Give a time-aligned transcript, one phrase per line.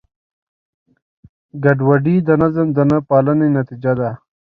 [1.63, 4.09] ګډوډي د نظم د نهپالنې نتیجه ده.